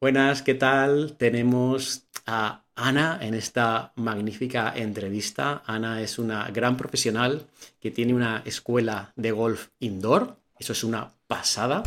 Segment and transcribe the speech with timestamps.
[0.00, 1.16] Buenas, ¿qué tal?
[1.16, 5.64] Tenemos a Ana en esta magnífica entrevista.
[5.66, 7.48] Ana es una gran profesional
[7.80, 10.38] que tiene una escuela de golf indoor.
[10.56, 11.82] Eso es una pasada.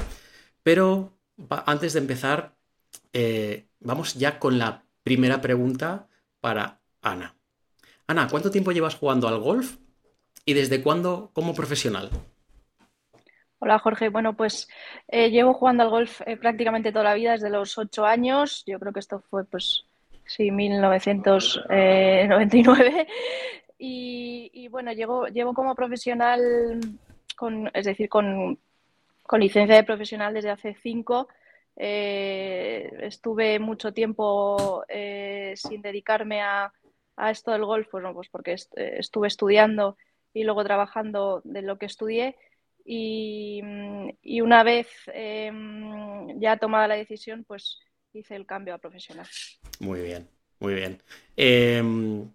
[0.62, 1.18] Pero
[1.66, 2.58] antes de empezar,
[3.14, 6.10] eh, vamos ya con la primera pregunta
[6.42, 7.38] para Ana.
[8.08, 9.78] Ana, ¿cuánto tiempo llevas jugando al golf
[10.44, 12.10] y desde cuándo como profesional?
[13.64, 14.68] Hola Jorge, bueno pues
[15.08, 18.80] eh, llevo jugando al golf eh, prácticamente toda la vida, desde los ocho años, yo
[18.80, 19.86] creo que esto fue pues
[20.26, 23.06] sí, 1999
[23.78, 26.80] y, y bueno, llevo, llevo como profesional,
[27.36, 28.58] con, es decir, con,
[29.22, 31.28] con licencia de profesional desde hace cinco.
[31.76, 34.84] Eh, estuve mucho tiempo
[35.54, 36.74] sin dedicarme a,
[37.16, 39.98] a, esto del golf, pues, no, pues porque estuve estudiando
[40.34, 42.36] y luego trabajando de lo que estudié
[42.86, 43.62] y,
[44.42, 47.80] una vez em, ya tomada la decisión, pues
[48.14, 49.28] hice el cambio a profesional.
[49.80, 50.28] Muy bien,
[50.60, 51.02] muy bien.
[51.36, 52.32] Em,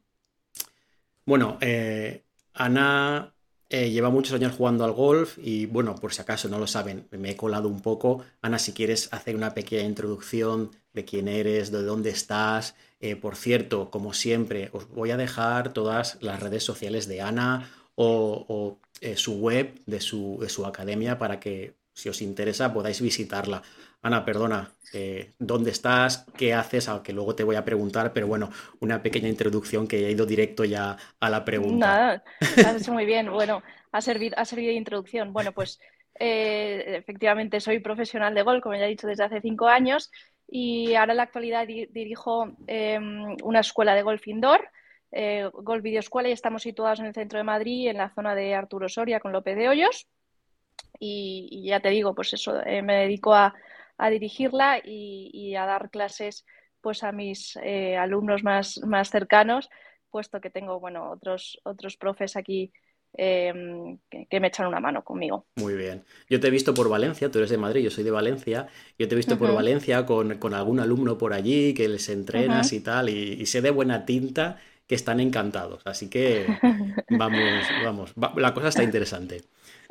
[1.25, 2.23] bueno, eh,
[2.55, 3.35] Ana
[3.69, 7.09] eh, lleva muchos años jugando al golf y bueno, por si acaso no lo saben,
[7.11, 8.25] me he colado un poco.
[8.41, 12.77] Ana, si quieres hacer una pequeña introducción de quién eres, de dónde estás.
[13.01, 17.69] Eh, por cierto, como siempre, os voy a dejar todas las redes sociales de Ana
[17.97, 23.00] o, eh, su web de su, de su, academia para que, si os interesa, podáis
[23.00, 23.62] visitarla.
[24.02, 26.27] Ana, perdona, eh, ¿dónde estás?
[26.36, 26.89] ¿Qué haces?
[26.89, 30.64] Aunque luego te voy a preguntar, pero bueno, una pequeña introducción que he ido directo
[30.64, 31.86] ya a la pregunta.
[31.86, 33.30] Nada, has hecho muy bien.
[33.30, 35.33] Bueno, ha servido, ha servido de introducción.
[35.33, 35.80] Bueno, pues
[36.19, 40.11] eh, efectivamente soy profesional de golf, como ya he dicho, desde hace cinco años
[40.48, 44.69] y ahora en la actualidad dirijo em, una escuela de golf indoor
[45.12, 48.35] eh, Golf Video Escuela y estamos situados en el centro de Madrid, en la zona
[48.35, 50.09] de Arturo Soria con López de Hoyos.
[50.98, 53.55] Y, ya te digo, pues eso, eh, me dedico a,
[54.11, 56.45] dirigirla y, a dar clases
[56.81, 59.69] pues a mis eh, alumnos más, más cercanos,
[60.11, 62.73] puesto que tengo bueno, otros, otros profes aquí
[63.15, 65.47] em, que, me echan una mano conmigo.
[65.57, 66.05] Muy bien.
[66.29, 68.69] Yo te he visto por Valencia, tú eres de Madrid, yo soy de Valencia.
[68.98, 72.80] Yo te he visto por Valencia con, algún alumno por allí que les entrenas y
[72.80, 75.83] tal, y, y, sé de buena tinta que están encantados.
[75.85, 76.47] Así que
[77.11, 77.42] vamos,
[77.85, 79.42] vamos, la cosa está interesante.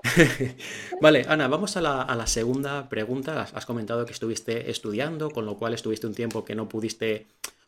[1.01, 3.41] vale, Ana, vamos a la, segunda pregunta.
[3.41, 7.27] Has, comentado que estuviste estudiando, con lo cual estuviste un tiempo que no pudiste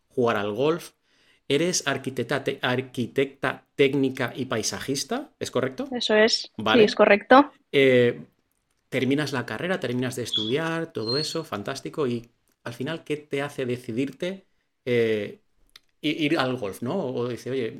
[0.10, 0.92] jugar al golf.
[1.50, 5.30] ¿Eres arquitecta, arquitecta técnica y paisajista?
[5.40, 5.88] ¿Es correcto?
[5.92, 6.52] Eso es.
[6.58, 7.52] Sí, es correcto.
[7.72, 8.22] Eh,
[8.90, 12.06] terminas la carrera, terminas de estudiar, todo eso, fantástico.
[12.06, 12.30] Y
[12.66, 14.46] al final, ¿qué te hace decidirte
[14.84, 15.40] eh,
[16.02, 16.98] ir al golf, ¿no?
[16.98, 17.78] O dice, oye,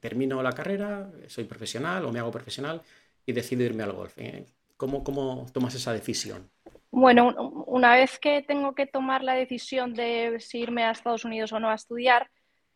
[0.00, 2.82] termino la carrera, soy profesional o me hago profesional
[3.26, 4.18] y decido irme al golf.
[4.18, 4.44] Eh,
[4.76, 6.50] ¿Cómo, cómo tomas esa decisión?
[6.90, 7.28] Bueno,
[7.66, 11.60] una vez que tengo que tomar la decisión de si irme a Estados Unidos o
[11.60, 12.28] no a estudiar,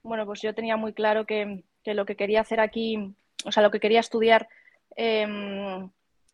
[0.03, 3.71] bueno, pues yo tenía muy claro que, lo que quería hacer aquí, o sea, lo
[3.71, 4.49] que quería estudiar
[4.97, 5.91] em,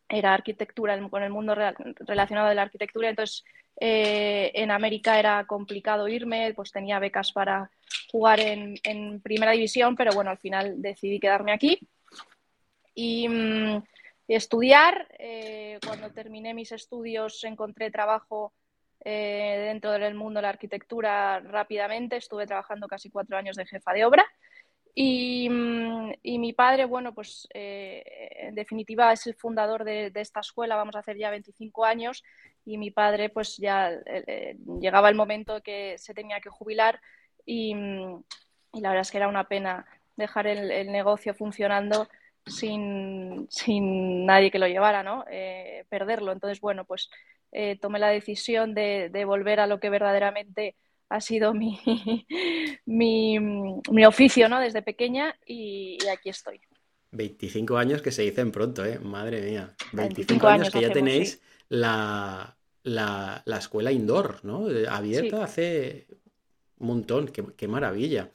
[0.09, 3.09] era arquitectura, con el mundo relacionado de la arquitectura.
[3.09, 3.43] Entonces,
[3.79, 7.71] eh, en América era complicado irme, pues tenía becas para
[8.11, 11.79] jugar en, primera división, pero bueno, al final decidí quedarme aquí
[12.95, 13.83] y, mm,
[14.27, 15.07] estudiar.
[15.19, 18.53] Eh, cuando terminé mis estudios encontré trabajo
[19.03, 23.93] eh, dentro del mundo de la arquitectura rápidamente, estuve trabajando casi cuatro años de jefa
[23.93, 24.25] de obra.
[24.93, 30.75] Y, mm, mi padre, bueno, pues en definitiva es el fundador de, de, esta escuela,
[30.75, 32.23] vamos a hacer ya 25 años,
[32.65, 37.01] y mi padre pues ya eh, eh, llegaba el momento que se tenía que jubilar
[37.45, 39.85] y, la verdad es que era una pena
[40.15, 42.07] dejar el, negocio funcionando
[42.45, 43.47] sin,
[44.25, 45.25] nadie que lo llevara, ¿no?
[45.29, 46.31] Eh, perderlo.
[46.31, 47.09] Entonces, bueno, pues
[47.81, 50.75] tomé la decisión de, volver a lo que verdaderamente
[51.09, 51.79] ha sido mi,
[52.85, 54.59] mi, oficio, ¿no?
[54.59, 56.61] Desde pequeña y, aquí estoy.
[57.11, 58.97] 25 años que se dicen pronto, ¿eh?
[58.99, 59.75] Madre mía.
[59.91, 62.55] 25, años, que ya tenéis la,
[63.45, 64.67] escuela indoor, ¿no?
[64.89, 66.07] Abierta hace
[66.81, 68.31] un montón, qué, maravilla.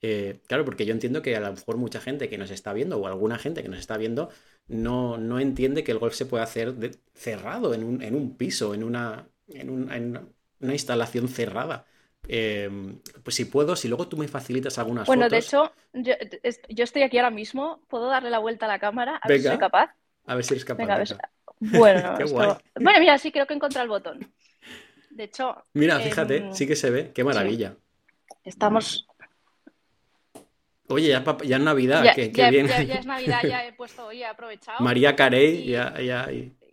[0.00, 2.98] Eh, claro, porque yo entiendo que a lo mejor mucha gente que nos está viendo
[2.98, 4.30] o alguna gente que nos está viendo
[4.68, 6.74] no, no entiende que el golf se puede hacer
[7.14, 11.84] cerrado en un, en un, piso, en una, en, una instalación cerrada.
[12.28, 15.50] Em, pues si puedo, si luego tú me facilitas algunas bueno, fotos.
[15.50, 17.80] Bueno, de hecho, yo, estoy aquí ahora mismo.
[17.88, 19.16] ¿Puedo darle la vuelta a la cámara?
[19.16, 19.94] A ver si soy capaz.
[20.26, 20.84] A ver si eres capaz.
[21.58, 22.58] Bueno, bueno,
[23.00, 24.32] mira, sí creo que encontrado el botón.
[25.10, 25.64] De hecho.
[25.72, 27.12] Mira, fíjate, em, sí que se ve.
[27.12, 27.76] Qué maravilla.
[28.48, 29.06] Estamos.
[30.88, 34.20] Oye, ya, ya es Navidad, ya, que, ya, ya, es Navidad, ya he puesto, oye,
[34.20, 34.80] he aprovechado.
[34.80, 35.94] María Carey, ya,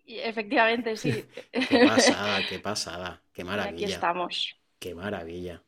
[0.07, 1.25] efectivamente, sí.
[1.51, 3.85] Qué pasada, qué pasada, qué maravilla.
[3.85, 4.55] aquí estamos.
[4.79, 5.61] Qué maravilla,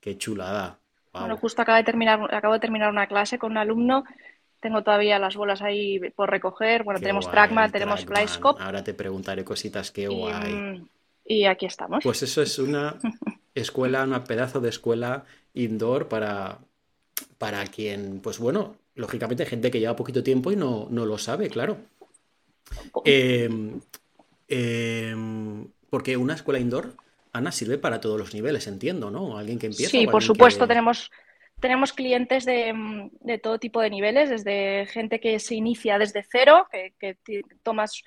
[0.00, 0.80] qué chulada.
[1.12, 4.04] Bueno, justo acabo de terminar, acabo de terminar una clase con un alumno.
[4.60, 6.82] Tengo todavía las bolas ahí por recoger.
[6.82, 8.62] Bueno, tenemos Trackman, tenemos Flyscope.
[8.62, 10.52] Ahora te preguntaré cositas, qué guay.
[10.52, 10.88] Mm,
[11.24, 12.02] y aquí estamos.
[12.02, 12.96] Pues eso es una
[13.56, 15.24] escuela, una pedazo de escuela
[15.54, 16.58] indoor para,
[17.38, 21.18] para quien, pues bueno, lógicamente hay gente que lleva poquito tiempo y no, no lo
[21.18, 21.78] sabe, claro.
[23.04, 23.80] Em,
[24.48, 26.94] em, porque una escuela indoor,
[27.32, 29.38] Ana, sirve para todos los niveles, entiendo, ¿no?
[29.38, 29.90] Alguien que empieza.
[29.90, 31.10] Sí, por supuesto, tenemos,
[31.60, 36.66] tenemos clientes de, de, todo tipo de niveles, desde gente que se inicia desde cero,
[36.70, 38.02] que, que tomas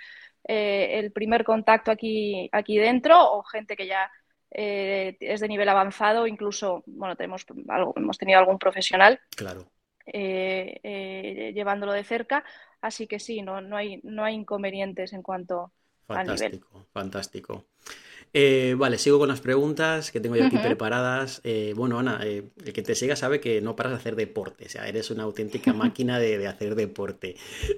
[0.48, 4.10] eh, el primer contacto aquí, aquí dentro, o gente que ya
[4.52, 9.20] eh, es de nivel avanzado, incluso, bueno, tenemos algo, hemos tenido algún profesional.
[9.36, 9.72] Claro.
[10.12, 12.44] Eh, llevándolo de cerca,
[12.82, 15.72] así que sí, no, no, hay, no hay inconvenientes en cuanto
[16.08, 16.88] fantástico, a nivel.
[16.92, 17.66] Fantástico.
[18.78, 21.44] vale, sigo con las preguntas que tengo yo aquí preparadas.
[21.76, 24.88] bueno, Ana, el que te siga sabe que no paras de hacer deporte, o sea,
[24.88, 27.36] eres una auténtica máquina de, de hacer deporte.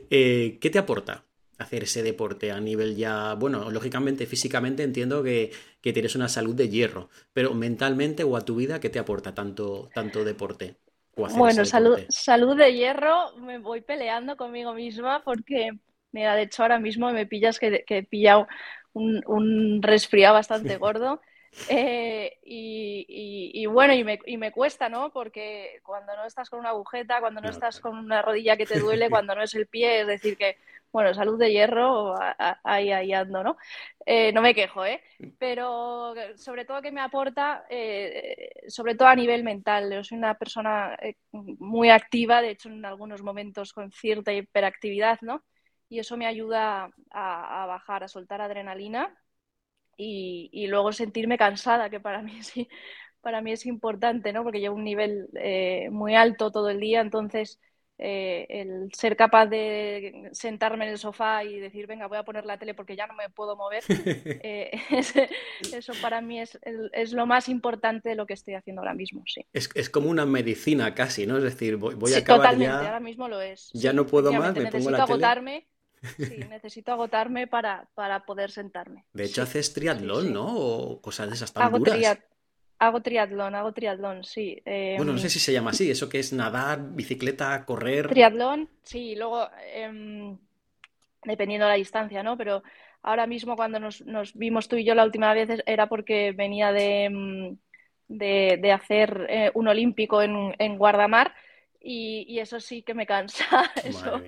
[0.09, 1.25] ¿Qué te aporta
[1.61, 6.69] hacer ese deporte a nivel ya, bueno, lógicamente, físicamente entiendo que, tienes una salud de
[6.69, 10.75] hierro, pero mentalmente o a tu vida, ¿qué te aporta tanto, tanto deporte?
[11.15, 15.71] bueno, salud, salud de hierro, me voy peleando conmigo misma porque,
[16.11, 18.47] mira, de hecho ahora mismo me pillas que, que he pillado
[18.93, 21.21] un, un resfriado bastante gordo.
[21.67, 25.11] Eh, y, bueno, y me, y me, cuesta, ¿no?
[25.11, 28.79] Porque cuando no estás con una agujeta, cuando no estás con una rodilla que te
[28.79, 30.57] duele, cuando no es el pie, es decir, que,
[30.91, 32.15] bueno, salud de hierro,
[32.63, 33.57] ahí, ahí ando, ¿no?
[34.05, 35.01] Eh, no me quejo, ¿eh?
[35.37, 39.91] Pero sobre todo que me aporta, eh, sobre todo a nivel mental.
[39.91, 40.97] Yo soy una persona
[41.31, 45.43] muy activa, de hecho en algunos momentos con cierta hiperactividad, ¿no?
[45.89, 49.15] Y eso me ayuda a, a bajar, a soltar adrenalina
[50.01, 52.67] y, luego sentirme cansada, que para mí sí,
[53.21, 54.43] para mí es importante, ¿no?
[54.43, 57.59] Porque llevo un nivel eh, muy alto todo el día, entonces
[58.03, 62.45] eh, el ser capaz de sentarme en el sofá y decir, venga, voy a poner
[62.47, 63.83] la tele porque ya no me puedo mover,
[64.43, 64.71] eh,
[65.71, 66.57] eso para mí es,
[66.93, 69.45] es, lo más importante de lo que estoy haciendo ahora mismo, sí.
[69.53, 71.37] Es, es como una medicina casi, ¿no?
[71.37, 73.69] Es decir, voy, voy a sí, acabar totalmente, ahora mismo lo es.
[73.73, 75.67] Ya no puedo más, me pongo la agotarme.
[76.17, 79.05] Sí, necesito agotarme para, para poder sentarme.
[79.13, 80.57] De hecho, haces triatlón, ¿no?
[80.57, 82.17] O cosas de esas tan hago duras.
[82.81, 84.61] Hago triatlón, hago triatlón, sí.
[84.65, 88.07] bueno, no sé em, si se llama así, eso que es nadar, bicicleta, correr.
[88.07, 90.35] Triatlón, sí, luego em,
[91.23, 92.37] dependiendo de la distancia, ¿no?
[92.37, 92.63] Pero
[93.03, 96.71] ahora mismo cuando nos, nos, vimos tú y yo la última vez era porque venía
[96.71, 97.57] de, em,
[98.07, 101.33] de, de hacer eh, un olímpico en, en Guardamar
[101.83, 103.45] y, eso sí que me cansa.
[103.83, 104.21] Eso,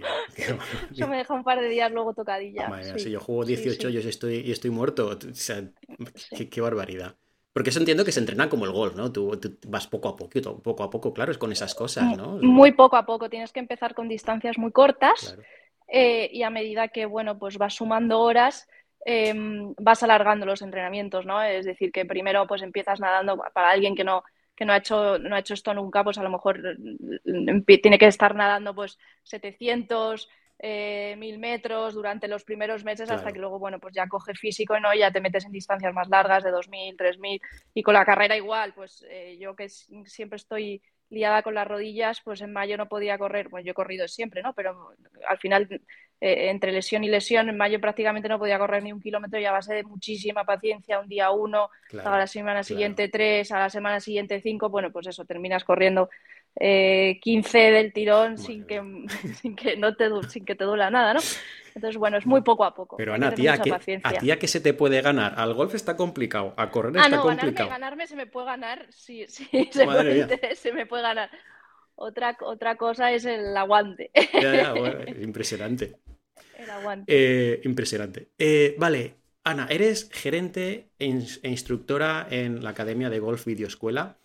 [0.92, 2.98] eso, me deja un par de días luego tocadilla.
[2.98, 5.08] Si yo juego 18 y estoy, y estoy muerto.
[5.08, 5.64] O sea,
[6.50, 7.16] qué, barbaridad.
[7.54, 9.12] Porque eso entiendo que se entrena como el golf, ¿no?
[9.12, 12.40] Tú, vas poco a poco, poco a poco, claro, es con esas cosas, ¿no?
[12.42, 13.30] Muy poco a poco.
[13.30, 15.38] Tienes que empezar con distancias muy cortas
[15.88, 18.68] eh, y a medida que, bueno, pues vas sumando horas,
[19.06, 21.44] em, vas alargando los entrenamientos, ¿no?
[21.44, 24.24] Es decir, que primero pues empiezas nadando para alguien que no
[24.56, 27.98] que no ha hecho, no ha hecho esto nunca, pues a lo mejor mm, tiene
[27.98, 30.30] que estar nadando pues 700,
[30.60, 34.80] eh, 1000 metros durante los primeros meses hasta que luego, bueno, pues ya coge físico,
[34.80, 34.94] ¿no?
[34.94, 37.42] ya te metes en distancias más largas de 2000, 3000
[37.74, 42.22] y con la carrera igual, pues eh, yo que siempre estoy liada con las rodillas,
[42.24, 44.54] pues en mayo no podía correr, pues yo he corrido siempre, ¿no?
[44.54, 44.96] Pero
[45.28, 45.68] al final
[46.20, 49.46] eh, entre lesión y lesión, en mayo prácticamente no podía correr ni un kilómetro y
[49.46, 51.70] a base de muchísima paciencia, un día uno,
[52.04, 56.10] a la semana siguiente tres, a la semana siguiente cinco, bueno, pues eso, terminas corriendo
[56.60, 58.82] eh, 15 del tirón sin que,
[59.42, 61.20] sin que, no te, sin que te duela nada, ¿no?
[61.76, 62.98] Entonces, bueno, es muy poco a poco.
[62.98, 65.34] Pero Ana, tía, ¿a ti a qué se te puede ganar?
[65.38, 67.70] Al golf está complicado, a correr ah, está no, complicado.
[67.70, 71.30] Ganarme, ganarme se me puede ganar, sí, sí, se, puede, se me puede ganar.
[71.96, 74.12] Otra, otra cosa es el aguante.
[75.22, 75.98] impresionante.
[76.58, 77.06] El aguante.
[77.08, 78.30] Eh, impresionante.
[78.38, 81.06] Eh, vale, Ana, eres gerente e,
[81.44, 84.18] e, instructora en la Academia de Golf Videoescuela.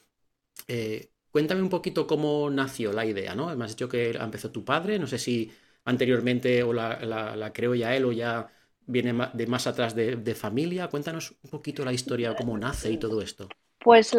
[0.66, 3.49] Eh, cuéntame un poquito cómo nació la idea, ¿no?
[3.49, 5.49] Has dicho que empezó tu padre, no sé si
[5.85, 8.49] anteriormente o la, la, creó ya él o ya
[8.87, 10.88] viene de más atrás de, familia.
[10.88, 13.49] Cuéntanos un poquito la historia, cómo nace y todo esto.
[13.78, 14.18] Pues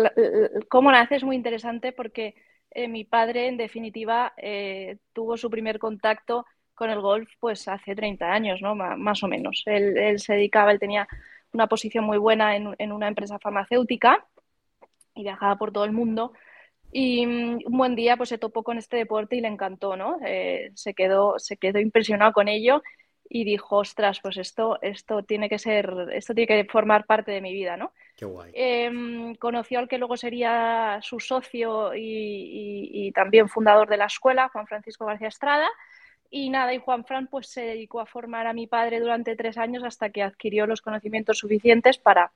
[0.69, 2.35] cómo nace es muy interesante porque
[2.87, 4.33] mi padre, en definitiva,
[5.11, 8.75] tuvo su primer contacto con el golf pues hace 30 años, ¿no?
[8.75, 9.63] más o menos.
[9.65, 11.05] Él, se dedicaba, él tenía
[11.51, 14.25] una posición muy buena en, una empresa farmacéutica
[15.13, 16.31] y viajaba por todo el mundo.
[16.91, 20.17] Y mm, un buen día pues se topó con este deporte y le encantó, ¿no?
[20.25, 22.81] Eh, se, quedó, se quedó impresionado con ello
[23.29, 27.41] y dijo, ostras, pues esto, esto tiene que ser, esto tiene que formar parte de
[27.41, 27.93] mi vida, ¿no?
[28.15, 28.51] Qué guay.
[28.55, 34.65] Em, conoció al que luego sería su socio y, también fundador de la escuela, Juan
[34.65, 35.67] Francisco García Estrada.
[36.31, 39.57] Y nada, y Juan Fran pues se dedicó a formar a mi padre durante tres
[39.57, 42.31] años hasta que adquirió los conocimientos suficientes para,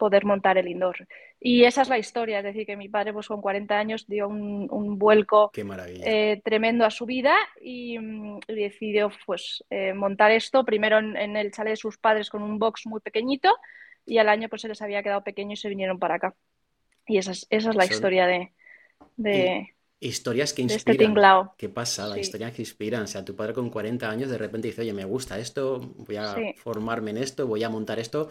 [0.00, 1.06] poder montar el indoor.
[1.38, 4.28] Y esa es la historia, es decir, que mi padre pues con 40 años dio
[4.28, 7.98] un, vuelco eh, tremendo a su vida y,
[8.48, 12.86] decidió pues eh, montar esto, primero en, el chalet de sus padres con un box
[12.86, 13.54] muy pequeñito
[14.06, 16.34] y al año pues se les había quedado pequeño y se vinieron para acá.
[17.06, 18.52] Y esa es, esa es la historia de...
[19.18, 21.50] de Historias que este inspiran.
[21.58, 23.02] Qué pasada, historias que inspiran.
[23.02, 26.16] O sea, tu padre con 40 años de repente dice, oye, me gusta esto, voy
[26.16, 28.30] a formarme en esto, voy a montar esto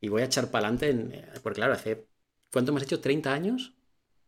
[0.00, 0.90] y voy a echar para adelante.
[0.90, 1.40] En...
[1.42, 2.06] Porque claro, hace.
[2.52, 3.00] ¿Cuánto hemos hecho?
[3.00, 3.74] ¿30 años?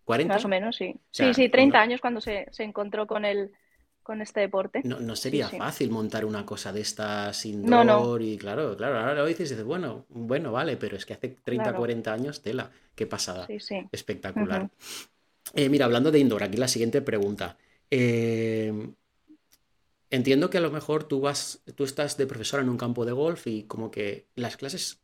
[0.06, 0.26] ¿40?
[0.26, 0.96] Más o menos, sí.
[1.10, 3.52] sí, sí, 30 años cuando se, encontró con el
[4.02, 4.80] con este deporte.
[4.82, 9.14] No, no sería fácil montar una cosa de estas indoor no, y claro, claro, ahora
[9.14, 12.70] lo dices y dices, bueno, bueno, vale, pero es que hace 30, 40 años, tela,
[12.94, 13.46] qué pasada.
[13.46, 13.86] Sí, sí.
[13.92, 14.68] Espectacular.
[15.54, 17.56] Eh, mira, hablando de indoor, aquí la siguiente pregunta.
[17.90, 18.72] Eh,
[20.10, 23.12] entiendo que a lo mejor tú vas, tú estás de profesora en un campo de
[23.12, 25.02] golf y como que las clases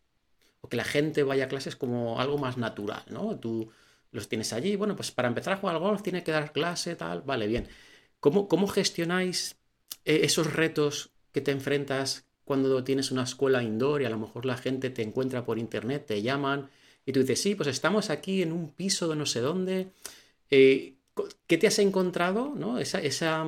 [0.68, 3.38] que la gente vaya a clases como algo más natural, ¿no?
[3.38, 3.70] Tú
[4.10, 6.96] los tienes allí, bueno, pues para empezar a jugar al golf tiene que dar clase,
[6.96, 7.68] tal, vale, bien.
[8.20, 9.56] ¿Cómo, cómo gestionáis
[10.04, 14.46] eh, esos retos que te enfrentas cuando tienes una escuela indoor y a lo mejor
[14.46, 16.70] la gente te encuentra por internet, te llaman
[17.04, 19.88] y tú dices, sí, pues estamos aquí en un piso de no sé dónde.
[20.50, 20.94] Eh,
[21.46, 22.78] ¿Qué te has encontrado, ¿no?
[22.78, 23.46] Esa, esa,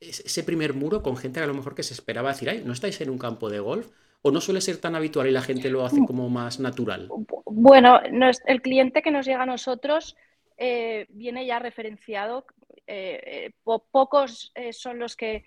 [0.00, 2.72] ese primer muro con gente que a lo mejor que se esperaba decir, ay, no
[2.72, 3.88] estáis en un campo de golf,
[4.22, 7.08] ¿O no suele ser tan habitual y la gente lo hace como más natural?
[7.46, 10.16] Bueno, el cliente que nos llega a nosotros
[10.56, 12.44] eh, viene ya referenciado.
[12.86, 15.44] Eh, eh, pocos son los que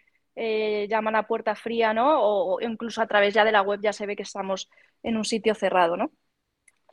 [0.87, 2.21] llaman a puerta fría, ¿no?
[2.21, 4.69] O, incluso a través ya de la web ya se ve que estamos
[5.03, 6.11] en un sitio cerrado, ¿no?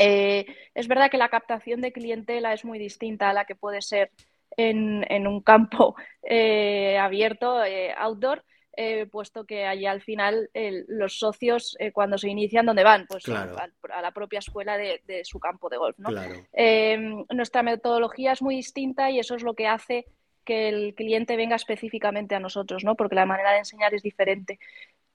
[0.00, 4.12] es verdad que la captación de clientela es muy distinta a la que puede ser
[4.56, 5.96] en, en un campo
[7.00, 7.60] abierto,
[7.96, 8.44] outdoor,
[8.80, 10.50] eh, puesto que allí al final
[10.86, 13.06] los socios eh, cuando se inician, ¿dónde van?
[13.08, 13.66] Pues a,
[14.00, 15.96] la propia escuela de, su campo de golf.
[16.52, 20.06] Em, nuestra metodología es muy distinta y eso es lo que hace
[20.44, 22.94] que el cliente venga específicamente a nosotros, ¿no?
[22.94, 24.60] porque la manera de enseñar es diferente.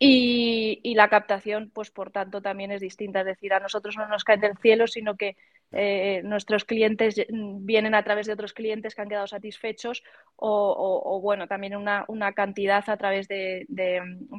[0.06, 3.22] Y, la captación, pues por tanto, también es distinta.
[3.22, 5.38] Es decir, a nosotros no nos cae del cielo, sino que
[5.72, 10.04] eh, nuestros clientes vienen a través de otros clientes que han quedado satisfechos
[10.36, 13.66] o, bueno, también una, cantidad a través de,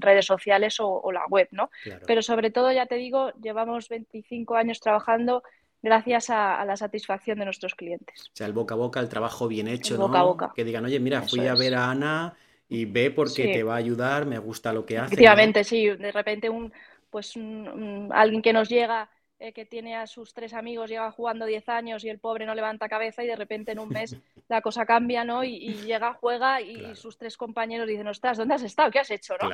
[0.01, 1.71] redes sociales o, la web, ¿no?
[2.07, 5.43] Pero sobre todo, ya te digo, llevamos 25 años trabajando
[5.83, 8.29] gracias a, la satisfacción de nuestros clientes.
[8.35, 10.09] O sea, el boca a boca, el trabajo bien hecho, ¿no?
[10.09, 10.53] Boca a boca.
[10.55, 12.37] Que digan, oye, mira, fui a ver a Ana
[12.69, 15.15] y ve porque te va a ayudar, me gusta lo que hace.
[15.15, 15.89] Efectivamente, sí.
[15.89, 16.73] De repente un,
[17.11, 17.35] pues
[18.11, 19.09] alguien que nos llega
[19.41, 22.55] eh, que tiene a sus tres amigos, lleva jugando 10 años y el pobre no
[22.55, 24.17] levanta cabeza y de repente en un mes
[24.49, 25.45] la cosa cambia, ¿no?
[25.45, 28.91] Y, llega, juega y sus tres compañeros dicen, ostras, ¿dónde has estado?
[28.91, 29.35] ¿Qué has hecho?
[29.43, 29.51] ¿no?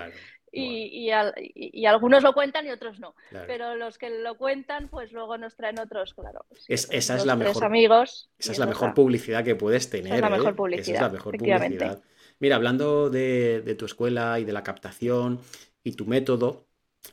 [0.52, 1.11] Y,
[1.55, 3.14] y, algunos lo cuentan y otros no.
[3.47, 6.45] Pero los que lo cuentan, pues luego nos traen otros, claro.
[6.69, 7.64] esa es la mejor.
[7.64, 10.14] Amigos esa es la mejor publicidad que puedes tener.
[10.14, 10.83] es la mejor publicidad.
[10.83, 12.02] Esa es la mejor publicidad.
[12.40, 15.40] Mira, hablando de, tu escuela y de la captación
[15.85, 16.66] y tu método,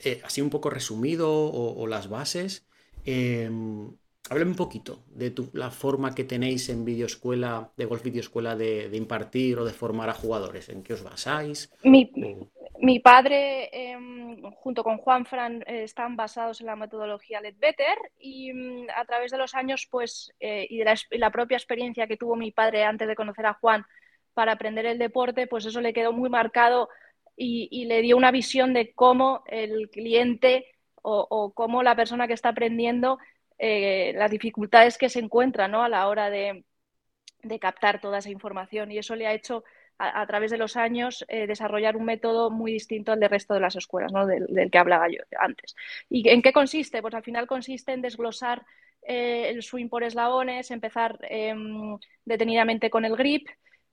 [0.03, 2.65] eh, así un poco resumido o, las bases,
[3.05, 3.50] eh,
[4.29, 8.96] háblame un poquito de la forma que tenéis en videoescuela, de Golf Videoescuela, de, de
[8.96, 10.69] impartir o de formar a jugadores.
[10.69, 11.74] ¿En qué os basáis?
[12.79, 18.53] Mi, padre, em, junto con Juan Fran, eh, están basados en la metodología Better y
[18.53, 22.51] mm, a través de los años, pues, y de la propia experiencia que tuvo mi
[22.51, 23.86] padre antes de conocer a Juan,
[24.38, 26.89] para aprender el deporte, pues eso le quedó muy marcado
[27.36, 30.67] y, le dio una visión de cómo el cliente
[31.01, 33.17] o, cómo la persona que está aprendiendo
[33.58, 35.82] eh, las dificultades que se encuentra ¿no?
[35.82, 36.63] a la hora de,
[37.60, 38.91] captar toda esa información.
[38.91, 39.63] Y eso le ha hecho,
[39.98, 43.62] a, través de los años, eh, desarrollar un método muy distinto al del resto de
[43.62, 44.27] las escuelas, ¿no?
[44.27, 45.75] del, que hablaba yo antes.
[46.10, 47.01] ¿Y en qué consiste?
[47.01, 48.63] Pues al final consiste en desglosar
[49.01, 53.48] eh, el swing por eslabones, empezar em, detenidamente con el grip,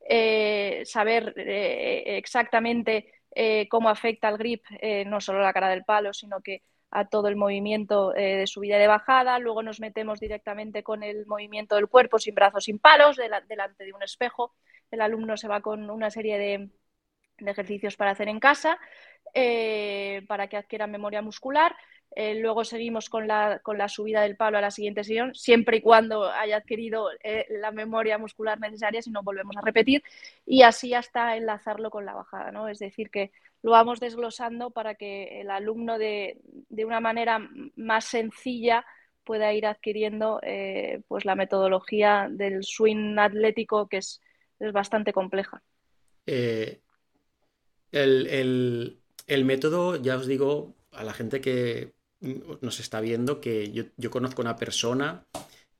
[0.07, 4.65] eh, saber eh, exactamente eh, cómo afecta el grip
[5.07, 8.81] no solo la cara del palo, sino que a todo el movimiento de subida y
[8.81, 9.39] de bajada.
[9.41, 13.93] Luego nos metemos directamente con el movimiento del cuerpo sin brazos, sin palos, delante de
[13.93, 14.55] un espejo.
[14.93, 16.71] El alumno se va con una serie de,
[17.39, 18.79] ejercicios para hacer en casa,
[20.29, 21.75] para que adquiera memoria muscular.
[22.17, 25.79] Eh, luego seguimos con la, con la, subida del palo a la siguiente sesión, siempre
[25.79, 30.03] y cuando haya adquirido eh, la memoria muscular necesaria, si no volvemos a repetir,
[30.47, 32.69] y así hasta enlazarlo con la bajada, ¿no?
[32.69, 33.33] Es decir, que
[33.63, 37.41] lo vamos desglosando para que el alumno de, de una manera
[37.75, 38.85] más sencilla
[39.25, 44.21] pueda ir adquiriendo eh, pues la metodología del swing atlético que es,
[44.61, 45.63] es bastante compleja.
[47.91, 53.71] el, el, el método, ya os digo, a la gente que nos está viendo que
[53.73, 55.27] yo, conozco una persona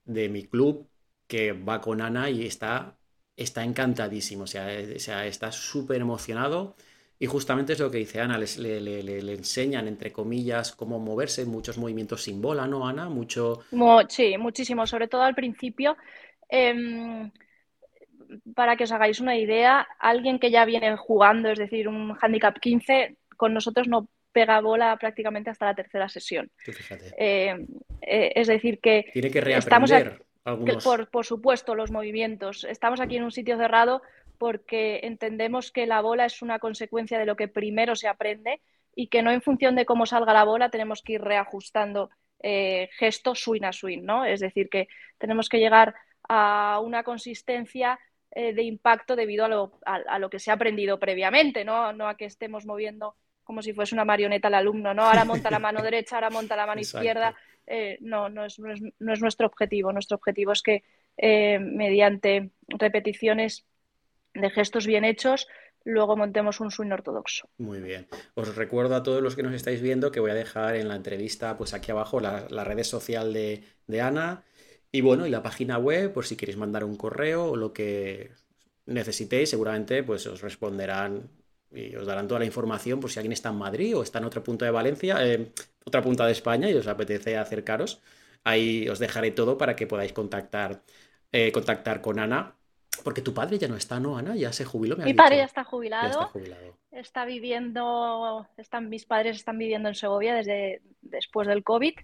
[0.05, 0.87] de mi club
[1.27, 2.97] que va con Ana y está,
[3.37, 6.77] está encantadísimo, o sea, está súper emocionado.
[7.19, 11.79] Y justamente es lo que dice Ana, les, le, enseñan, entre comillas, cómo moverse, muchos
[11.79, 13.09] movimientos sin bola, ¿no, Ana?
[13.09, 13.61] Mucho...
[14.09, 15.97] Sí, muchísimo, sobre todo al principio.
[16.49, 17.31] Em,
[18.55, 22.59] para que os hagáis una idea, alguien que ya viene jugando, es decir, un handicap
[22.59, 26.51] 15, con nosotros no pega bola prácticamente hasta la tercera sesión.
[27.17, 27.57] Eh,
[28.03, 32.65] eh, es decir, que tiene que reaprender estamos por, por, supuesto, los movimientos.
[32.65, 34.03] Estamos aquí en un sitio cerrado
[34.37, 38.61] porque entendemos que la bola es una consecuencia de lo que primero se aprende
[38.95, 42.11] y que no en función de cómo salga la bola tenemos que ir reajustando
[42.43, 44.25] eh, gestos swing a swing, ¿no?
[44.25, 45.95] Es decir, que tenemos que llegar
[46.29, 47.99] a una consistencia
[48.37, 51.93] de impacto debido a lo, a lo, que se ha aprendido previamente, ¿no?
[51.93, 53.15] no a que estemos moviendo
[53.45, 55.05] como si fuese una marioneta el alumno, ¿no?
[55.05, 57.37] Ahora monta la mano derecha, ahora monta la mano izquierda.
[57.67, 59.93] Eh, no, no es, no es, nuestro objetivo.
[59.93, 60.83] Nuestro objetivo es que
[61.17, 63.65] eh, mediante repeticiones
[64.35, 65.47] de gestos bien hechos,
[65.85, 67.49] luego montemos un swing ortodoxo.
[67.59, 68.09] Muy bien.
[68.35, 70.97] Os recuerdo a todos los que nos estáis viendo que voy a dejar en la
[70.97, 74.43] entrevista, pues aquí abajo, la, la red social de, de Ana.
[74.91, 78.31] Y bueno, y la página web, por si queréis mandar un correo o lo que
[78.87, 81.31] necesitéis, seguramente pues os responderán
[81.75, 84.25] y os darán toda la información por si alguien está en Madrid o está en
[84.25, 85.53] otro punto de Valencia, eh,
[85.85, 88.01] otra punta de España y os apetece acercaros.
[88.45, 90.83] Ahí os dejaré todo para que podáis contactar,
[91.33, 92.55] eh, contactar con Ana.
[93.03, 94.37] Porque tu padre ya no está, ¿no, Ana?
[94.37, 94.97] Ya se jubiló.
[94.97, 96.31] Mi padre ya está jubilado.
[96.93, 101.95] está viviendo, están, mis padres están viviendo en Segovia desde después del COVID.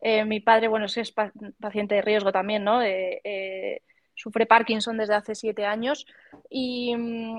[0.00, 1.14] Eh, mi padre, bueno, es,
[1.60, 2.80] paciente de riesgo también, ¿no?
[4.22, 6.06] Sufre Parkinson desde hace siete años
[6.48, 6.92] y,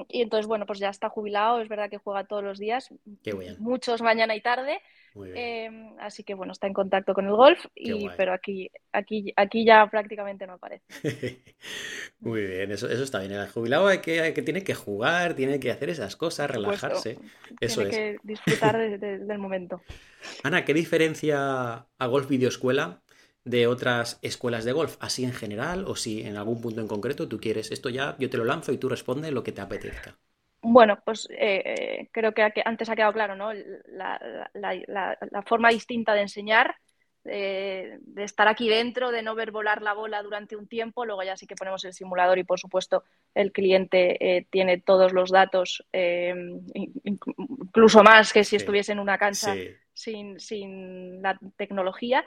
[0.10, 2.94] entonces, bueno, pues ya está jubilado, es verdad que juega todos los días,
[3.60, 4.82] muchos mañana y tarde,
[5.34, 9.66] em, así que bueno, está en contacto con el golf, y, pero aquí, aquí, aquí
[9.66, 10.84] ya prácticamente no aparece.
[12.20, 13.32] Muy bien, eso, eso está bien.
[13.32, 17.18] El jubilado hay que, que, tiene que jugar, tiene que hacer esas cosas, relajarse.
[17.62, 19.82] Eso tiene que disfrutar del momento.
[20.44, 23.04] Ana, ¿qué diferencia a Golf Videoescuela
[23.46, 27.28] de otras escuelas de golf, así en general o si en algún punto en concreto
[27.28, 30.18] tú quieres esto ya, yo te lo lanzo y tú responde lo que te apetezca.
[30.62, 33.52] Bueno, pues eh, creo que antes ha quedado claro, ¿no?
[33.88, 36.74] La, forma distinta de enseñar,
[37.26, 41.36] de, estar aquí dentro, de no ver volar la bola durante un tiempo, luego ya
[41.36, 43.04] sí que ponemos el simulador y por supuesto
[43.36, 46.34] el cliente eh, tiene todos los datos, eh,
[47.04, 49.54] incluso más que si estuviese en una cancha
[49.94, 52.24] sin, sin la tecnología.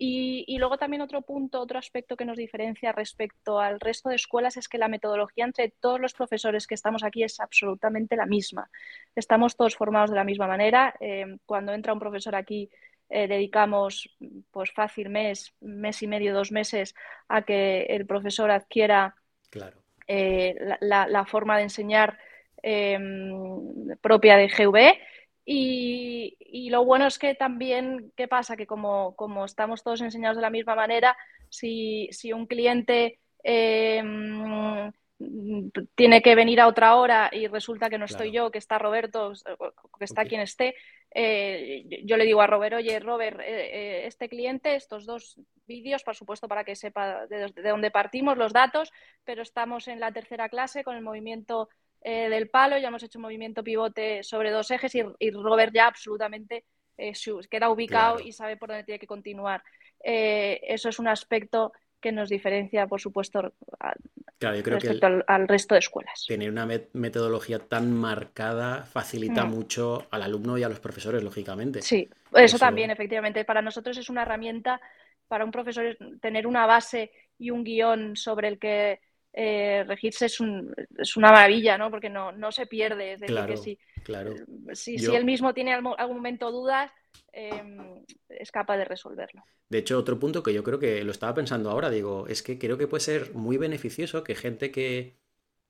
[0.00, 4.56] Y, luego también otro punto, otro aspecto que nos diferencia respecto al resto de escuelas
[4.56, 8.70] es que la metodología entre todos los profesores que estamos aquí es absolutamente la misma.
[9.16, 10.94] Estamos todos formados de la misma manera.
[11.00, 12.70] Eh, cuando entra un profesor aquí
[13.08, 14.16] eh, dedicamos
[14.52, 16.94] pues fácil mes, mes y medio, dos meses
[17.26, 19.16] a que el profesor adquiera
[20.06, 22.18] eh, la, forma de enseñar
[24.00, 24.98] propia de GV
[25.50, 28.54] y, lo bueno es que también, ¿qué pasa?
[28.54, 31.16] Que como, como estamos todos enseñados de la misma manera,
[31.48, 34.02] si, si un cliente eh,
[35.94, 39.32] tiene que venir a otra hora y resulta que no estoy yo, que está Roberto,
[39.98, 40.74] que está quien esté,
[41.14, 46.14] eh, yo le digo a Robert, oye, Robert, eh, este cliente, estos dos vídeos, por
[46.14, 48.92] supuesto, para que sepa de, de dónde partimos, los datos,
[49.24, 51.70] pero estamos en la tercera clase con el movimiento
[52.02, 55.86] eh, del palo, ya hemos hecho un movimiento pivote sobre dos ejes y, Robert ya
[55.86, 56.64] absolutamente
[56.96, 57.12] eh,
[57.50, 59.62] queda ubicado y sabe por dónde tiene que continuar.
[60.02, 63.52] Eh, eso es un aspecto que nos diferencia, por supuesto,
[64.38, 66.24] respecto al, resto de escuelas.
[66.28, 69.50] Tener una metodología tan marcada facilita mm.
[69.50, 71.82] mucho al alumno y a los profesores, lógicamente.
[71.82, 73.44] Sí, eso, también, efectivamente.
[73.44, 74.80] Para nosotros es una herramienta,
[75.26, 79.00] para un profesor, tener una base y un guion sobre el que
[79.40, 80.36] eh, regirse es,
[80.98, 81.92] es, una maravilla, ¿no?
[81.92, 83.12] Porque no, no se pierde.
[83.12, 84.34] Es decir, que si, claro.
[84.72, 86.90] si, él mismo tiene algún, momento dudas,
[87.30, 89.44] em, es capaz de resolverlo.
[89.68, 92.58] De hecho, otro punto que yo creo que lo estaba pensando ahora, digo, es que
[92.58, 95.14] creo que puede ser muy beneficioso que gente que,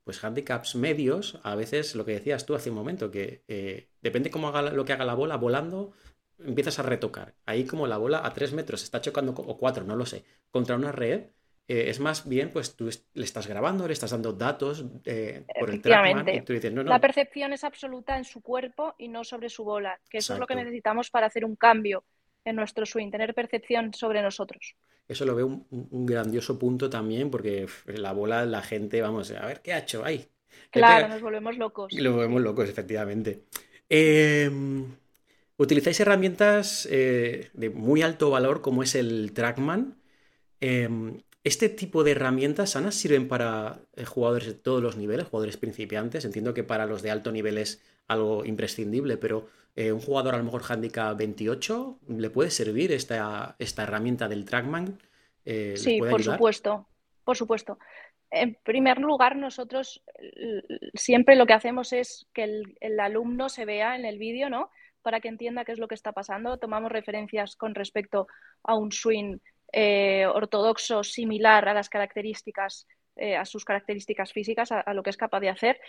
[0.03, 4.31] pues handicaps medios, a veces lo que decías tú hace un momento, que eh, depende
[4.31, 5.93] cómo haga lo que haga la bola volando,
[6.39, 7.35] empiezas a retocar.
[7.45, 10.75] Ahí como la bola a tres metros está chocando, o cuatro, no lo sé, contra
[10.75, 11.27] una red,
[11.69, 15.69] eh, es más bien, pues tú le estás grabando, le estás dando datos eh, por
[15.69, 16.89] el trackman y tú dices, no, no.
[16.89, 20.41] La percepción es absoluta en su cuerpo y no sobre su bola, que eso es
[20.41, 22.05] lo que necesitamos para hacer un cambio
[22.47, 24.77] en nuestro swing, tener percepción sobre nosotros.
[25.07, 29.61] Eso lo veo un, grandioso punto también, porque la bola, la gente, vamos, a ver
[29.61, 30.27] qué ha hecho ahí.
[30.71, 31.93] Claro, nos volvemos locos.
[31.93, 33.45] Y lo volvemos locos, efectivamente.
[33.91, 34.87] Em,
[35.59, 39.97] utilizáis herramientas eh, de muy alto valor como es el Trackman.
[40.61, 45.57] Em, este tipo de herramientas, Ana, sirven para eh, jugadores de todos los niveles, jugadores
[45.57, 46.25] principiantes.
[46.25, 50.39] Entiendo que para los de alto nivel es algo imprescindible, pero eh, un jugador a
[50.39, 54.99] lo mejor handicap 28, ¿le puede servir esta, esta herramienta del Trackman?
[55.77, 56.87] sí, por supuesto,
[57.25, 57.79] por supuesto.
[58.31, 60.03] En primer lugar, nosotros
[60.93, 64.71] siempre lo que hacemos es que el, alumno se vea en el vídeo, ¿no?
[65.01, 66.59] Para que entienda qué es lo que está pasando.
[66.59, 68.27] Tomamos referencias con respecto
[68.63, 69.39] a un swing
[69.73, 75.17] eh, ortodoxo similar a las características, eh, a sus características físicas, a, lo que es
[75.17, 75.81] capaz de hacer.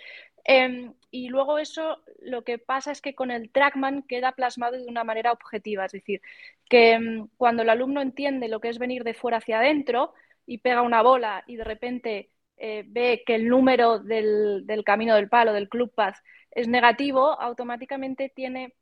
[0.44, 4.86] Em, y luego eso, lo que pasa es que con el trackman queda plasmado de
[4.86, 6.20] una manera objetiva, es decir,
[6.68, 10.12] que em, cuando el alumno entiende lo que es venir de fuera hacia adentro,
[10.46, 15.28] y pega una bola y de repente eh, ve que el número del, camino del
[15.28, 16.16] palo, del club path,
[16.50, 18.74] es negativo, automáticamente tiene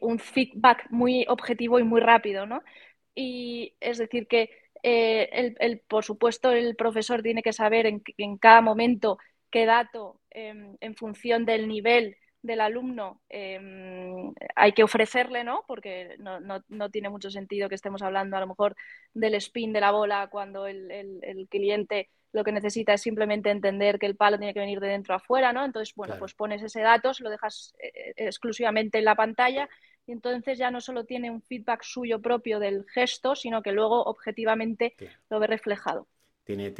[0.00, 2.62] un feedback muy objetivo y muy rápido, ¿no?
[3.20, 4.48] Y es decir, que
[4.84, 9.18] eh, el, por supuesto el profesor tiene que saber en, en cada momento
[9.50, 15.64] qué dato, em, en función del nivel del alumno em, hay que ofrecerle, ¿no?
[15.66, 18.76] Porque no, no, tiene mucho sentido que estemos hablando a lo mejor
[19.12, 23.98] del spin de la bola cuando el, el, cliente lo que necesita es simplemente entender
[23.98, 25.64] que el palo tiene que venir de dentro a afuera, ¿no?
[25.64, 29.68] Entonces, bueno, pues pones ese dato, lo dejas eh, exclusivamente en la pantalla
[30.08, 34.02] y entonces ya no solo tiene un feedback suyo propio del gesto, sino que luego
[34.04, 34.94] objetivamente
[35.28, 36.08] lo ve reflejado.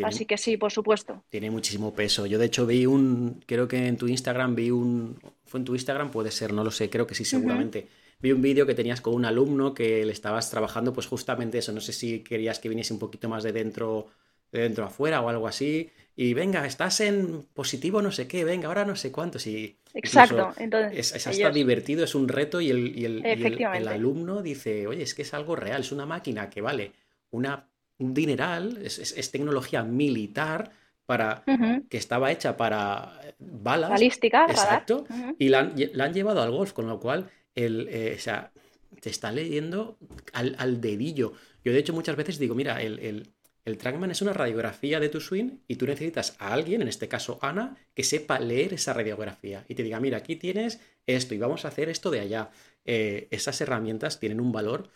[0.03, 1.23] Así que sí, por supuesto.
[1.29, 2.25] Tiene muchísimo peso.
[2.25, 5.75] Yo de hecho vi un, creo que en tu Instagram vi un, fue en tu
[5.75, 7.87] Instagram, puede ser, no lo sé, creo que sí, seguramente.
[8.19, 11.73] Vi un vídeo que tenías con un alumno que le estabas trabajando, pues justamente eso,
[11.73, 14.09] no sé si querías que viniese un poquito más de dentro,
[14.51, 15.91] de dentro afuera o algo así.
[16.21, 19.47] Y venga, estás en positivo no sé qué, venga, ahora no sé cuántos.
[19.47, 21.15] Y Exacto, entonces.
[21.15, 25.15] Es, hasta divertido, es un reto y, el, y el, el alumno dice, oye, es
[25.15, 26.91] que es algo real, es una máquina que vale
[27.31, 30.73] una un dineral, es, tecnología militar
[31.07, 31.45] para,
[31.89, 33.91] que estaba hecha para balas.
[33.91, 35.07] Balística, Exacto.
[35.39, 38.53] Y la han, llevado al golf, con lo cual el, eh, o sea,
[39.01, 39.99] te está leyendo
[40.33, 41.33] al, dedillo.
[41.65, 43.29] Yo de hecho muchas veces digo, mira, el,
[43.69, 47.09] el, Trackman es una radiografía de tu swing y tú necesitas a alguien, en este
[47.09, 51.39] caso Ana, que sepa leer esa radiografía y te diga, mira, aquí tienes esto y
[51.39, 52.51] vamos a hacer esto de allá.
[52.85, 54.89] Eh, esas herramientas tienen un valor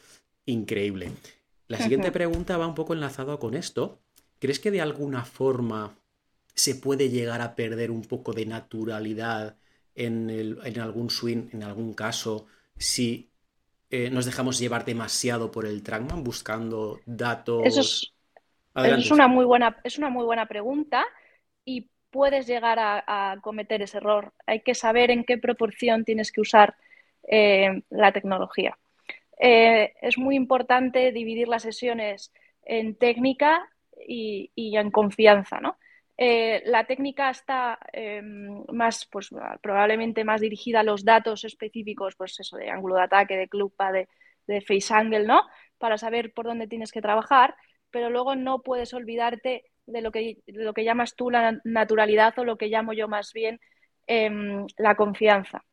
[0.47, 1.13] increíble.
[1.69, 3.99] La siguiente pregunta va un poco enlazado con esto.
[4.39, 5.97] ¿Crees que de alguna forma
[6.55, 9.57] se puede llegar a perder un poco de naturalidad
[9.95, 13.31] en, algún swing, en algún caso, si
[13.91, 17.63] eh, nos dejamos llevar demasiado por el trackman buscando datos?
[17.65, 18.13] Eso es,
[18.75, 21.05] una, muy buena, es una muy buena pregunta
[21.65, 24.33] y puedes llegar a, cometer ese error.
[24.47, 26.77] Hay que saber en qué proporción tienes que usar
[27.27, 28.79] eh, la tecnología.
[29.41, 32.33] Eh, es muy importante dividir las sesiones
[32.65, 33.69] en técnica
[34.07, 35.79] y, en confianza, ¿no?
[36.17, 39.31] Eh, la técnica está em, más, pues
[39.63, 43.75] probablemente más dirigida a los datos específicos, pues eso, de ángulo de ataque, de club,
[43.93, 44.09] de,
[44.47, 45.43] de face angle, ¿no?
[45.79, 47.57] Para saber por dónde tienes que trabajar,
[47.93, 52.45] pero luego no puedes olvidarte de lo que, lo que llamas tú la naturalidad o
[52.45, 53.61] lo que llamo yo más bien
[54.07, 55.65] em, la confianza.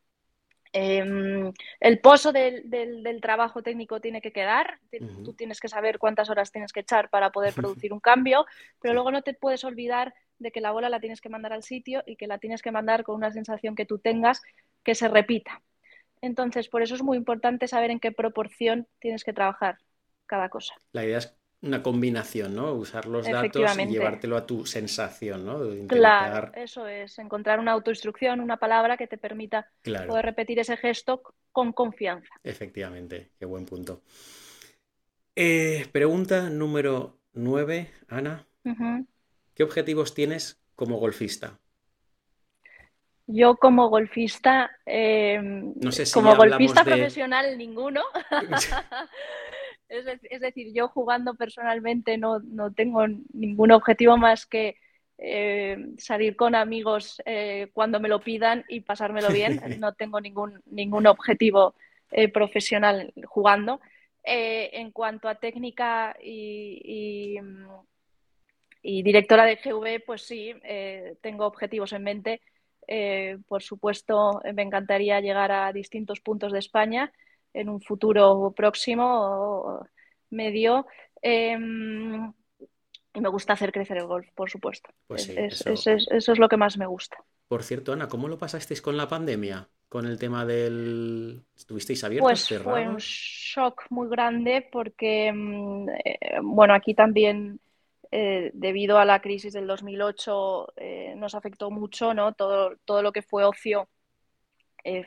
[0.72, 4.78] Em, el pozo del, trabajo técnico tiene que quedar,
[5.24, 7.54] tú tienes que saber cuántas horas tienes que echar para poder
[7.84, 8.46] producir un cambio,
[8.80, 11.64] pero luego no te puedes olvidar de que la bola la tienes que mandar al
[11.64, 14.42] sitio y que la tienes que mandar con una sensación que tú tengas
[14.84, 15.60] que se repita.
[16.22, 19.78] Entonces, por eso es muy importante saber en qué proporción tienes que trabajar
[20.26, 20.74] cada cosa.
[20.92, 22.72] La idea es una combinación, ¿no?
[22.72, 25.60] Usar los datos y llevártelo a tu sensación, ¿no?
[25.86, 31.22] Claro, eso es, encontrar una autoinstrucción, una palabra que te permita poder repetir ese gesto
[31.52, 32.34] con confianza.
[32.42, 34.02] Efectivamente, qué buen punto.
[35.36, 38.46] Eh, pregunta número 9, Ana.
[39.54, 41.58] ¿Qué objetivos tienes como golfista?
[43.26, 48.02] Yo como golfista, em, no sé si como golfista profesional ninguno.
[49.90, 52.40] Es, decir, yo jugando personalmente no,
[52.76, 54.76] tengo ningún objetivo más que
[55.18, 59.60] eh, salir con amigos eh, cuando me lo pidan y pasármelo bien.
[59.80, 61.74] No tengo ningún, ningún objetivo
[62.12, 63.80] eh, profesional jugando.
[64.22, 67.40] En cuanto a técnica y,
[68.82, 70.54] y, directora de GV, pues sí,
[71.20, 72.40] tengo objetivos en mente.
[73.48, 77.12] por supuesto, me encantaría llegar a distintos puntos de España
[77.52, 79.86] en un futuro próximo o
[80.30, 80.86] medio.
[81.22, 82.32] Em,
[83.12, 84.90] y me gusta hacer crecer el golf, por supuesto.
[85.06, 85.72] Pues eso...
[85.72, 87.16] es lo que más me gusta.
[87.50, 89.68] Por cierto, Ana, ¿cómo lo pasasteis con la pandemia?
[89.88, 91.42] Con el tema del...
[91.56, 92.46] ¿Estuvisteis abiertos?
[92.48, 97.58] Pues fue un shock muy grande porque, mm, eh, bueno, aquí también
[98.12, 102.34] eh, debido a la crisis del 2008 eh, nos afectó mucho, ¿no?
[102.34, 103.88] Todo, todo lo que fue ocio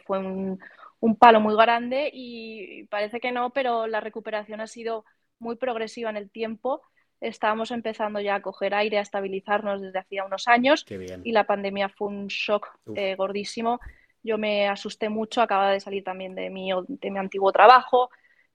[0.06, 0.60] fue un,
[1.04, 5.04] un palo muy grande y parece que no, pero la recuperación ha sido
[5.40, 6.82] muy progresiva en el tiempo
[7.24, 10.86] estábamos empezando ya a coger aire, a estabilizarnos desde hacía unos años
[11.24, 13.80] y la pandemia fue un shock eh, gordísimo.
[14.22, 18.10] Yo me asusté mucho, acababa de salir también de mi, de mi antiguo trabajo.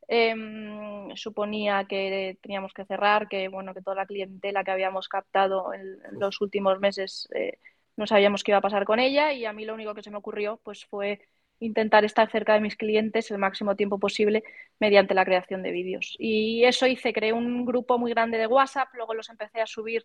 [0.06, 5.72] Em, suponía que teníamos que cerrar, que bueno, que toda la clientela que habíamos captado
[5.74, 7.58] en, los últimos meses eh,
[7.96, 10.10] no sabíamos qué iba a pasar con ella y a mí lo único que se
[10.10, 11.20] me ocurrió pues fue
[11.60, 14.44] intentar estar cerca de mis clientes el máximo tiempo posible
[14.78, 16.16] mediante la creación de vídeos.
[16.18, 20.04] Y eso hice, creé un grupo muy grande de WhatsApp, luego los empecé a subir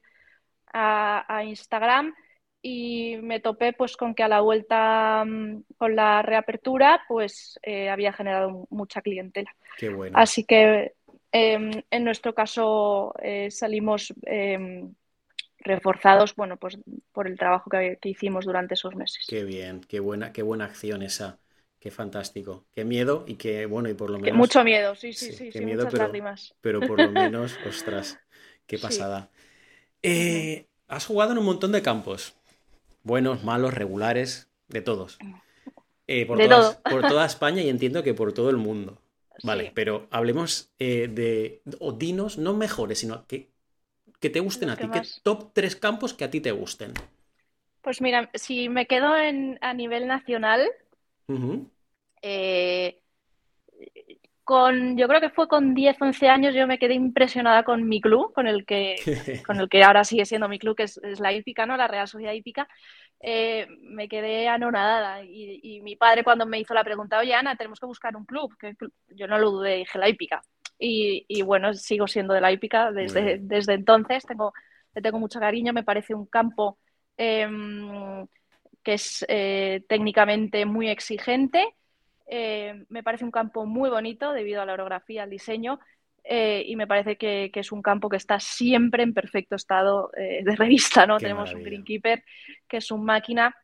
[0.74, 2.14] a, Instagram
[2.62, 7.90] y me topé pues con que a la vuelta mm, con la reapertura pues eh,
[7.90, 9.54] había generado mucha clientela.
[10.14, 10.94] Así que
[11.32, 14.94] em, en nuestro caso eh, salimos em,
[15.64, 16.78] reforzados bueno pues
[17.12, 19.26] por el trabajo que, que, hicimos durante esos meses.
[19.28, 21.40] Qué bien, qué buena, qué buena acción esa.
[21.84, 22.64] Qué fantástico.
[22.74, 24.38] Qué miedo y qué, bueno, y por lo menos.
[24.38, 26.56] mucho miedo, sí, sí, sí, sí, muchas pero, lágrimas.
[26.62, 28.18] Pero por lo menos, ostras,
[28.66, 29.30] qué pasada.
[30.02, 32.36] Eh, has jugado en un montón de campos.
[33.04, 35.18] Buenos, malos, regulares, de todos.
[36.08, 36.38] Eh, por,
[36.90, 39.02] por toda España y entiendo que por todo el mundo.
[39.44, 41.64] Vale, pero hablemos eh, de.
[41.80, 43.50] O dinos, no mejores, sino que,
[44.24, 44.88] que te gusten a ti.
[44.88, 46.94] ¿Qué top tres campos que a ti te gusten?
[47.82, 50.66] Pues mira, si me quedo en, a nivel nacional,
[52.22, 53.02] eh,
[54.46, 58.00] con, yo creo que fue con 10, 11 años, yo me quedé impresionada con mi
[58.00, 58.96] club, con el que,
[59.46, 61.76] con el que ahora sigue siendo mi club, que es, la hípica, ¿no?
[61.76, 62.66] La Real Sociedad Hípica.
[63.20, 67.78] Eh, me quedé anonadada y, mi padre cuando me hizo la pregunta, oye Ana, tenemos
[67.78, 68.74] que buscar un club, que
[69.10, 70.42] yo no lo dudé, dije la hípica.
[70.80, 74.54] Y, bueno, sigo siendo de la hípica desde, desde entonces, tengo,
[74.94, 76.78] le tengo mucho cariño, me parece un campo
[77.16, 78.28] em,
[78.84, 81.76] que es eh, técnicamente muy exigente.
[82.28, 85.80] Eh, me parece un campo muy bonito debido a la orografía, al diseño,
[86.26, 90.56] eh, y me parece que, es un campo que está siempre en perfecto estado de
[90.56, 91.18] revista, ¿no?
[91.18, 92.24] Tenemos un greenkeeper
[92.68, 93.56] que es un máquina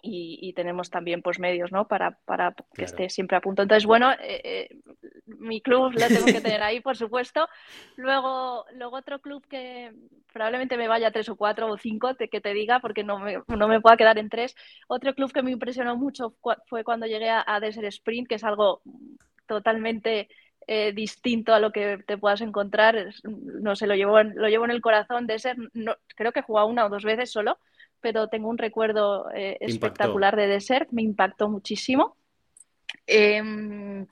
[0.00, 1.88] y, tenemos también pues medios ¿no?
[1.88, 3.62] para, para que esté siempre a punto.
[3.62, 4.68] Entonces, bueno, eh, eh,
[5.26, 7.48] mi club lo tengo que tener ahí, por supuesto.
[7.96, 9.92] Luego, luego otro club que
[10.32, 13.68] probablemente me vaya tres o cuatro o cinco, que te diga, porque no me, no
[13.68, 14.54] me pueda quedar en tres.
[14.86, 16.34] Otro club que me impresionó mucho
[16.66, 18.82] fue cuando llegué a, Desert Sprint, que es algo
[19.46, 20.28] totalmente
[20.66, 23.10] eh, distinto a lo que te puedas encontrar.
[23.24, 25.26] No sé, lo llevo, lo llevo en el corazón.
[25.26, 27.58] Desert, no, creo que he jugado una o dos veces solo
[28.00, 32.16] pero tengo un recuerdo eh, espectacular de Desert, me impactó muchísimo.
[33.06, 34.06] Em,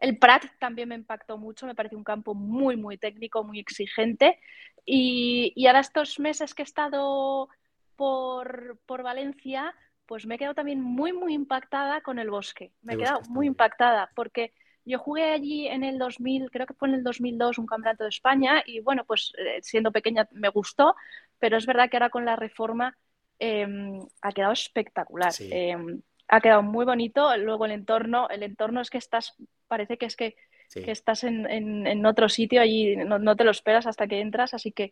[0.00, 4.38] el Prat también me impactó mucho, me parece un campo muy, muy técnico, muy exigente.
[4.84, 7.48] Y, ahora estos meses que he estado
[7.96, 9.74] por, Valencia,
[10.06, 12.72] pues me he quedado también muy, muy impactada con el bosque.
[12.82, 14.52] Me he quedado muy impactada porque
[14.84, 18.08] yo jugué allí en el 2000, creo que fue en el 2002, un campeonato de
[18.08, 20.94] España y bueno, pues eh, siendo pequeña me gustó,
[21.38, 22.96] pero es verdad que ahora con la reforma
[23.38, 25.32] Em, ha quedado espectacular.
[25.40, 27.36] Em, ha quedado muy bonito.
[27.36, 29.34] Luego el entorno, el entorno es que estás,
[29.66, 30.36] parece que es que,
[30.74, 34.90] estás en, otro sitio, allí no, te lo esperas hasta que entras, así que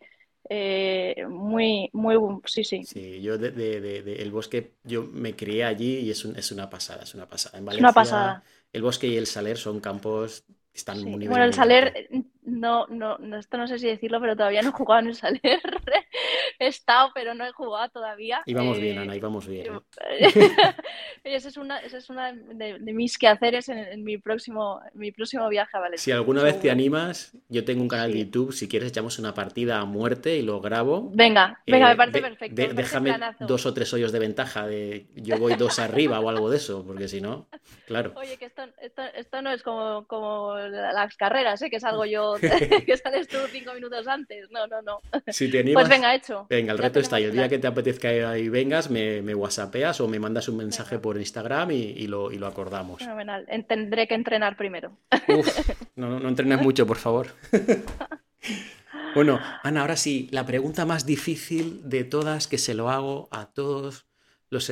[0.49, 2.83] eh, muy, muy, sí, sí.
[2.83, 7.13] Sí, yo de, el bosque, yo me crié allí y es, es una pasada, es
[7.13, 7.59] una pasada.
[7.71, 8.43] es una pasada.
[8.73, 10.45] El bosque y el saler son campos
[10.77, 12.07] están muy Bueno, el Saler,
[12.43, 15.41] no, no, esto no sé si decirlo, pero todavía no he jugado en el Saler.
[16.59, 18.41] he estado, pero no he jugado todavía.
[18.45, 19.79] Íbamos bien, eh, Ana, íbamos bien.
[21.23, 25.77] esa es una, esa es una de, mis quehaceres en, mi, próximo, mi próximo viaje
[25.77, 26.03] a Valencia.
[26.03, 29.33] Si alguna vez te animas, yo tengo un canal de YouTube, si quieres echamos una
[29.33, 31.11] partida a muerte y lo grabo.
[31.13, 32.73] Venga, venga, me eh, parece perfecto.
[32.73, 36.57] déjame dos o tres hoyos de ventaja de yo voy dos arriba o algo de
[36.57, 37.47] eso, porque si no,
[37.85, 38.13] claro.
[38.15, 41.69] Oye, que esto, esto, esto no es como, como las carreras, ¿eh?
[41.69, 44.49] que salgo yo, que sales tú cinco minutos antes.
[44.51, 45.01] No, no, no.
[45.27, 46.46] Si te animas, pues venga, hecho.
[46.49, 47.25] Venga, el reto está ahí.
[47.25, 50.99] El día que te apetezca y vengas, me, me whatsappeas o me mandas un mensaje
[50.99, 52.99] por Instagram y, lo, y, lo, acordamos.
[52.99, 53.45] Fenomenal.
[53.67, 54.97] Tendré que entrenar primero.
[55.27, 55.47] Uf,
[55.95, 57.27] no, no entrenes mucho, por favor.
[59.15, 63.47] bueno, Ana, ahora sí, la pregunta más difícil de todas que se lo hago a
[63.47, 64.05] todos
[64.49, 64.71] los,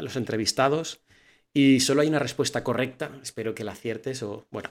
[0.00, 1.02] los entrevistados
[1.52, 3.10] y solo hay una respuesta correcta.
[3.22, 4.70] Espero que la aciertes o, bueno.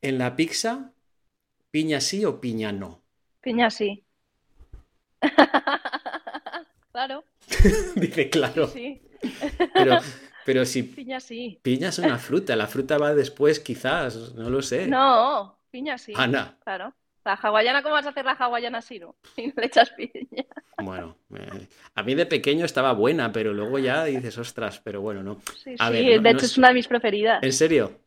[0.00, 0.92] En la pizza,
[1.70, 3.02] piña sí o piña no.
[3.40, 4.05] Piña sí.
[6.92, 7.24] claro.
[7.96, 8.66] Dice claro.
[8.68, 9.02] Sí.
[9.74, 9.98] Pero,
[10.44, 10.82] pero si.
[10.82, 11.58] Piña sí.
[11.62, 12.56] Piña es una fruta.
[12.56, 14.34] La fruta va después, quizás.
[14.34, 14.86] No lo sé.
[14.86, 16.12] No, piña sí.
[16.16, 16.56] Ana.
[16.64, 16.94] Claro.
[17.24, 19.16] La hawaiana, ¿cómo vas a hacer la hawaiana si no?
[19.34, 20.44] Si no le echas piña.
[20.78, 21.16] Bueno,
[21.94, 25.40] a mí de pequeño estaba buena, pero luego ya dices, ostras, pero bueno, no.
[25.56, 26.56] Sí, sí, de hecho es...
[26.56, 27.42] una de mis preferidas.
[27.42, 27.98] ¿En serio?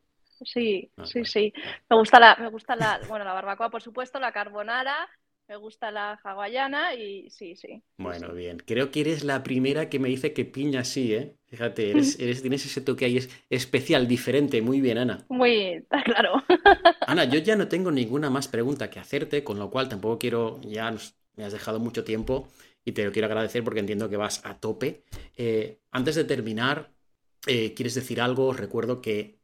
[0.46, 1.54] Sí, ah, sí, sí.
[1.90, 5.10] Me gusta la, me gusta la, bueno, la barbacoa, por supuesto, la carbonara,
[5.50, 7.82] me gusta la hawaiana y sí, sí.
[7.98, 8.62] Bueno, bien.
[8.64, 11.36] Creo que eres la primera que me dice que piña sí, ¿eh?
[11.48, 14.62] Fíjate, eres, eres, tienes ese toque ahí es especial, diferente.
[14.62, 15.26] Muy bien, Ana.
[15.28, 16.44] Muy, claro.
[17.08, 20.62] Ana, yo ya no tengo ninguna más pregunta que hacerte, con lo cual tampoco quiero,
[20.62, 20.96] ya
[21.36, 22.48] me has dejado mucho tiempo
[22.86, 25.04] y te lo quiero agradecer porque entiendo que vas a tope.
[25.36, 26.92] Eh, antes de terminar,
[27.48, 28.54] eh, ¿quieres decir algo?
[28.54, 29.39] recuerdo que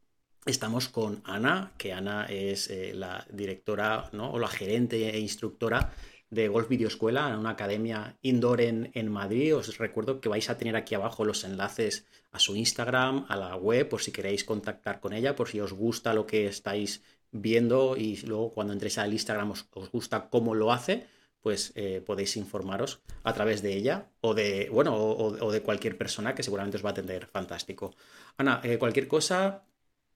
[0.46, 4.30] Estamos con Ana, que Ana es eh, la directora ¿no?
[4.30, 5.92] o la gerente e instructora
[6.30, 9.56] de Golf Videoescuela en una academia indoor en, en, Madrid.
[9.56, 13.56] Os recuerdo que vais a tener aquí abajo los enlaces a su Instagram, a la
[13.56, 17.96] web, por si queréis contactar con ella, por si os gusta lo que estáis viendo
[17.96, 21.08] y luego cuando entréis al Instagram os, gusta cómo lo hace,
[21.40, 26.36] pues eh, podéis informaros a través de ella o de, bueno, o, de cualquier persona
[26.36, 27.96] que seguramente os va a atender fantástico.
[28.36, 29.64] Ana, eh, cualquier cosa,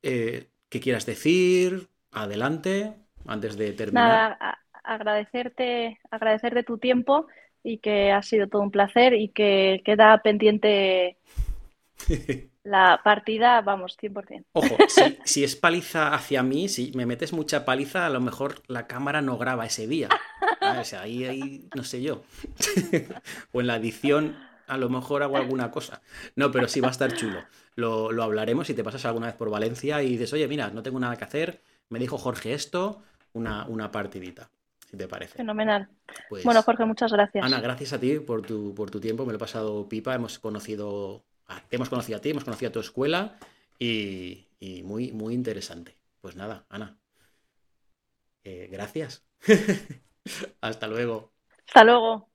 [0.03, 1.89] eh, ¿Qué quieras decir?
[2.13, 2.95] Adelante,
[3.27, 4.39] antes de terminar.
[4.39, 7.27] Nada, agradecerte, agradecerte tu tiempo
[7.63, 11.19] y que ha sido todo un placer y que queda pendiente
[12.63, 14.45] la partida, vamos, 100%.
[14.53, 14.77] Ojo,
[15.25, 19.23] si, es paliza hacia mí, si me metes mucha paliza, a lo mejor la cámara
[19.23, 20.09] no graba ese día.
[20.61, 22.23] O sea, ahí, ahí no sé yo.
[23.53, 24.37] o en la edición
[24.67, 26.01] a lo mejor hago alguna cosa.
[26.37, 27.43] No, pero sí va a estar chulo.
[27.77, 31.01] Lo, hablaremos si te pasas alguna vez por Valencia y dices, oye, mira, no tengo
[31.01, 33.03] nada que hacer, me dijo Jorge esto,
[33.33, 34.51] una, una partidita,
[34.89, 35.37] si te parece.
[35.37, 35.89] Fenomenal.
[36.29, 37.45] Pues bueno, Jorge, muchas gracias.
[37.45, 40.39] Ana, gracias a ti por tu, por tu tiempo, me lo he pasado pipa, hemos
[40.39, 41.25] conocido,
[41.71, 43.37] hemos conocido a ti, hemos conocido a tu escuela
[43.79, 44.47] y,
[44.85, 45.97] muy, muy interesante.
[46.21, 46.99] Pues nada, Ana.
[48.45, 49.25] Eh, gracias.
[50.61, 51.33] Hasta luego.
[51.67, 52.30] Hasta luego.